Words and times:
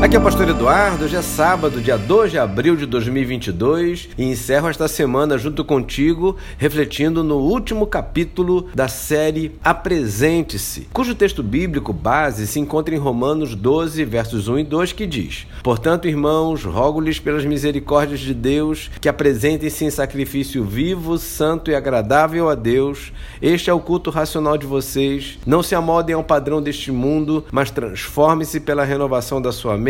Aqui 0.00 0.14
é 0.14 0.18
o 0.20 0.22
Pastor 0.22 0.48
Eduardo, 0.48 1.04
hoje 1.04 1.16
é 1.16 1.22
sábado, 1.22 1.80
dia 1.80 1.98
2 1.98 2.30
de 2.30 2.38
abril 2.38 2.76
de 2.76 2.86
2022 2.86 4.10
e 4.16 4.24
encerro 4.26 4.68
esta 4.68 4.86
semana 4.86 5.36
junto 5.36 5.64
contigo, 5.64 6.36
refletindo 6.56 7.24
no 7.24 7.38
último 7.38 7.84
capítulo 7.84 8.68
da 8.72 8.86
série 8.86 9.58
Apresente-se, 9.62 10.86
cujo 10.92 11.16
texto 11.16 11.42
bíblico 11.42 11.92
base 11.92 12.46
se 12.46 12.60
encontra 12.60 12.94
em 12.94 12.98
Romanos 12.98 13.56
12, 13.56 14.04
versos 14.04 14.46
1 14.46 14.60
e 14.60 14.64
2, 14.64 14.92
que 14.92 15.04
diz: 15.04 15.48
Portanto, 15.64 16.06
irmãos, 16.06 16.62
rogo-lhes 16.64 17.18
pelas 17.18 17.44
misericórdias 17.44 18.20
de 18.20 18.34
Deus 18.34 18.88
que 19.00 19.08
apresentem-se 19.08 19.84
em 19.84 19.90
sacrifício 19.90 20.62
vivo, 20.62 21.18
santo 21.18 21.72
e 21.72 21.74
agradável 21.74 22.48
a 22.48 22.54
Deus. 22.54 23.12
Este 23.42 23.68
é 23.68 23.72
o 23.72 23.80
culto 23.80 24.10
racional 24.10 24.56
de 24.56 24.64
vocês. 24.64 25.40
Não 25.44 25.60
se 25.60 25.74
amoldem 25.74 26.14
ao 26.14 26.22
padrão 26.22 26.62
deste 26.62 26.92
mundo, 26.92 27.44
mas 27.50 27.72
transforme-se 27.72 28.60
pela 28.60 28.84
renovação 28.84 29.42
da 29.42 29.50
sua 29.50 29.76
mente 29.76 29.87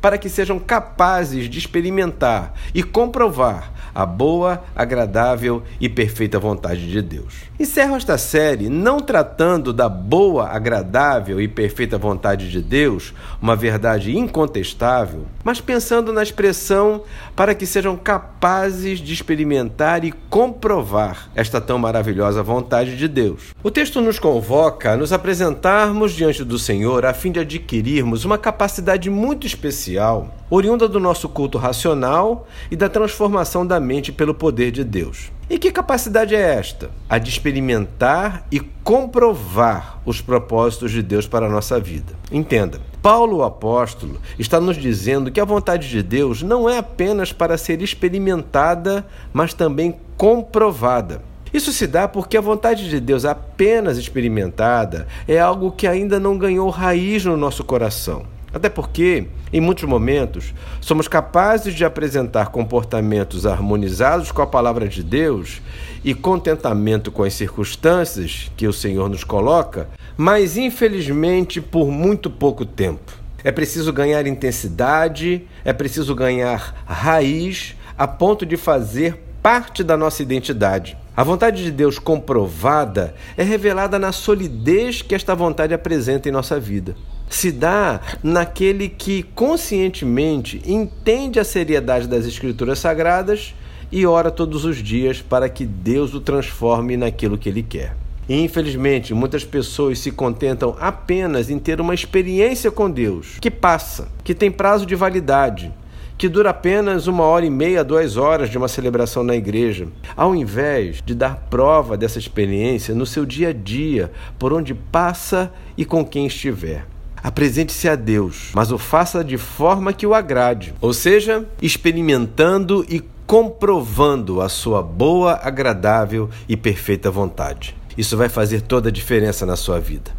para 0.00 0.16
que 0.16 0.28
sejam 0.28 0.58
capazes 0.58 1.48
de 1.50 1.58
experimentar 1.58 2.54
e 2.74 2.82
comprovar 2.82 3.73
a 3.94 4.06
boa, 4.06 4.62
agradável 4.74 5.62
e 5.80 5.88
perfeita 5.88 6.38
vontade 6.38 6.90
de 6.90 7.02
Deus. 7.02 7.34
Encerro 7.58 7.96
esta 7.96 8.18
série 8.18 8.68
não 8.68 8.98
tratando 8.98 9.72
da 9.72 9.88
boa, 9.88 10.48
agradável 10.48 11.40
e 11.40 11.48
perfeita 11.48 11.96
vontade 11.96 12.50
de 12.50 12.60
Deus, 12.60 13.14
uma 13.40 13.54
verdade 13.54 14.16
incontestável, 14.16 15.26
mas 15.42 15.60
pensando 15.60 16.12
na 16.12 16.22
expressão 16.22 17.02
para 17.36 17.54
que 17.54 17.66
sejam 17.66 17.96
capazes 17.96 18.98
de 18.98 19.12
experimentar 19.12 20.04
e 20.04 20.12
comprovar 20.28 21.30
esta 21.34 21.60
tão 21.60 21.78
maravilhosa 21.78 22.42
vontade 22.42 22.96
de 22.96 23.08
Deus. 23.08 23.54
O 23.62 23.70
texto 23.70 24.00
nos 24.00 24.18
convoca 24.18 24.92
a 24.92 24.96
nos 24.96 25.12
apresentarmos 25.12 26.12
diante 26.12 26.44
do 26.44 26.58
Senhor 26.58 27.04
a 27.06 27.14
fim 27.14 27.30
de 27.30 27.40
adquirirmos 27.40 28.24
uma 28.24 28.36
capacidade 28.36 29.08
muito 29.08 29.46
especial, 29.46 30.34
oriunda 30.50 30.88
do 30.88 31.00
nosso 31.00 31.28
culto 31.28 31.58
racional 31.58 32.46
e 32.70 32.76
da 32.76 32.88
transformação 32.88 33.66
da 33.66 33.73
mente 33.80 34.12
pelo 34.12 34.34
poder 34.34 34.70
de 34.70 34.84
Deus. 34.84 35.32
E 35.48 35.58
que 35.58 35.70
capacidade 35.70 36.34
é 36.34 36.40
esta? 36.40 36.90
A 37.08 37.18
de 37.18 37.28
experimentar 37.28 38.46
e 38.50 38.60
comprovar 38.60 40.00
os 40.06 40.20
propósitos 40.20 40.90
de 40.90 41.02
Deus 41.02 41.26
para 41.26 41.46
a 41.46 41.50
nossa 41.50 41.78
vida. 41.78 42.14
Entenda, 42.32 42.80
Paulo, 43.02 43.38
o 43.38 43.42
apóstolo, 43.42 44.18
está 44.38 44.58
nos 44.58 44.76
dizendo 44.76 45.30
que 45.30 45.40
a 45.40 45.44
vontade 45.44 45.90
de 45.90 46.02
Deus 46.02 46.42
não 46.42 46.68
é 46.68 46.78
apenas 46.78 47.32
para 47.32 47.58
ser 47.58 47.82
experimentada, 47.82 49.06
mas 49.32 49.52
também 49.52 49.96
comprovada. 50.16 51.20
Isso 51.52 51.72
se 51.72 51.86
dá 51.86 52.08
porque 52.08 52.36
a 52.36 52.40
vontade 52.40 52.88
de 52.88 52.98
Deus 52.98 53.24
apenas 53.24 53.98
experimentada 53.98 55.06
é 55.28 55.38
algo 55.38 55.70
que 55.70 55.86
ainda 55.86 56.18
não 56.18 56.36
ganhou 56.36 56.68
raiz 56.68 57.24
no 57.24 57.36
nosso 57.36 57.62
coração. 57.62 58.24
Até 58.54 58.68
porque, 58.68 59.26
em 59.52 59.60
muitos 59.60 59.82
momentos, 59.82 60.54
somos 60.80 61.08
capazes 61.08 61.74
de 61.74 61.84
apresentar 61.84 62.50
comportamentos 62.50 63.46
harmonizados 63.46 64.30
com 64.30 64.40
a 64.40 64.46
palavra 64.46 64.86
de 64.86 65.02
Deus 65.02 65.60
e 66.04 66.14
contentamento 66.14 67.10
com 67.10 67.24
as 67.24 67.34
circunstâncias 67.34 68.52
que 68.56 68.68
o 68.68 68.72
Senhor 68.72 69.08
nos 69.08 69.24
coloca, 69.24 69.88
mas 70.16 70.56
infelizmente 70.56 71.60
por 71.60 71.90
muito 71.90 72.30
pouco 72.30 72.64
tempo. 72.64 73.12
É 73.42 73.50
preciso 73.50 73.92
ganhar 73.92 74.24
intensidade, 74.24 75.42
é 75.64 75.72
preciso 75.72 76.14
ganhar 76.14 76.84
raiz 76.86 77.74
a 77.98 78.06
ponto 78.06 78.46
de 78.46 78.56
fazer 78.56 79.20
parte 79.42 79.82
da 79.82 79.96
nossa 79.96 80.22
identidade. 80.22 80.96
A 81.16 81.24
vontade 81.24 81.64
de 81.64 81.72
Deus 81.72 81.98
comprovada 81.98 83.16
é 83.36 83.42
revelada 83.42 83.98
na 83.98 84.12
solidez 84.12 85.02
que 85.02 85.14
esta 85.14 85.34
vontade 85.34 85.74
apresenta 85.74 86.28
em 86.28 86.32
nossa 86.32 86.60
vida 86.60 86.94
se 87.28 87.50
dá 87.50 88.00
naquele 88.22 88.88
que 88.88 89.22
conscientemente 89.34 90.62
entende 90.66 91.38
a 91.40 91.44
seriedade 91.44 92.06
das 92.06 92.26
Escrituras 92.26 92.78
Sagradas 92.78 93.54
e 93.90 94.06
ora 94.06 94.30
todos 94.30 94.64
os 94.64 94.78
dias 94.78 95.20
para 95.20 95.48
que 95.48 95.64
Deus 95.64 96.14
o 96.14 96.20
transforme 96.20 96.96
naquilo 96.96 97.38
que 97.38 97.48
ele 97.48 97.62
quer. 97.62 97.96
Infelizmente, 98.28 99.12
muitas 99.12 99.44
pessoas 99.44 99.98
se 99.98 100.10
contentam 100.10 100.74
apenas 100.80 101.50
em 101.50 101.58
ter 101.58 101.80
uma 101.80 101.94
experiência 101.94 102.70
com 102.70 102.90
Deus 102.90 103.36
que 103.40 103.50
passa, 103.50 104.08
que 104.22 104.34
tem 104.34 104.50
prazo 104.50 104.86
de 104.86 104.94
validade, 104.94 105.70
que 106.16 106.28
dura 106.28 106.50
apenas 106.50 107.06
uma 107.06 107.24
hora 107.24 107.44
e 107.44 107.50
meia, 107.50 107.84
duas 107.84 108.16
horas 108.16 108.48
de 108.48 108.56
uma 108.56 108.68
celebração 108.68 109.22
na 109.22 109.36
igreja, 109.36 109.88
ao 110.16 110.34
invés 110.34 111.02
de 111.04 111.14
dar 111.14 111.36
prova 111.50 111.96
dessa 111.96 112.18
experiência 112.18 112.94
no 112.94 113.04
seu 113.04 113.26
dia 113.26 113.50
a 113.50 113.52
dia, 113.52 114.10
por 114.38 114.52
onde 114.52 114.72
passa 114.74 115.52
e 115.76 115.84
com 115.84 116.04
quem 116.04 116.26
estiver. 116.26 116.93
Apresente-se 117.24 117.88
a 117.88 117.96
Deus, 117.96 118.50
mas 118.52 118.70
o 118.70 118.76
faça 118.76 119.24
de 119.24 119.38
forma 119.38 119.94
que 119.94 120.06
o 120.06 120.12
agrade, 120.12 120.74
ou 120.78 120.92
seja, 120.92 121.48
experimentando 121.62 122.84
e 122.86 123.02
comprovando 123.26 124.42
a 124.42 124.48
sua 124.50 124.82
boa, 124.82 125.40
agradável 125.42 126.28
e 126.46 126.54
perfeita 126.54 127.10
vontade. 127.10 127.74
Isso 127.96 128.14
vai 128.14 128.28
fazer 128.28 128.60
toda 128.60 128.90
a 128.90 128.92
diferença 128.92 129.46
na 129.46 129.56
sua 129.56 129.80
vida. 129.80 130.10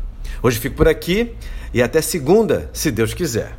Hoje 0.42 0.60
fico 0.60 0.78
por 0.78 0.88
aqui 0.88 1.32
e 1.72 1.80
até 1.80 2.02
segunda, 2.02 2.72
se 2.74 2.90
Deus 2.90 3.14
quiser. 3.14 3.54